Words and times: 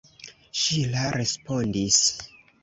Ŝila 0.61 1.03
respondis. 1.17 2.01